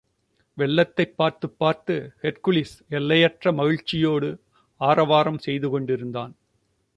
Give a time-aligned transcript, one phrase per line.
[0.57, 4.39] வெள்ளத்தைப் பார்த்துப் பார்த்து, ஹெர்க்குலிஸ் எல்லையற்ற மகிழ்ச்சியோடு
[4.77, 6.31] ஆரவாரம் செய்துகொண்டிருந்தான்.